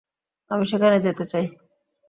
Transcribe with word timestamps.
আমি 0.51 0.65
সেখানে 0.65 0.97
যেতে 0.99 1.23
চাই। 1.25 1.45